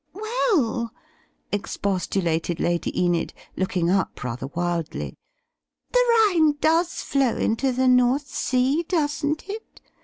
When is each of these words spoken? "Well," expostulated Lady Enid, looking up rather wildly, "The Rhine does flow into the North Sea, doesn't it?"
"Well," 0.13 0.89
expostulated 1.51 2.59
Lady 2.59 2.99
Enid, 2.99 3.35
looking 3.55 3.91
up 3.91 4.23
rather 4.23 4.47
wildly, 4.47 5.15
"The 5.91 6.03
Rhine 6.25 6.53
does 6.59 7.03
flow 7.03 7.37
into 7.37 7.71
the 7.71 7.87
North 7.87 8.25
Sea, 8.25 8.81
doesn't 8.87 9.47
it?" 9.47 9.79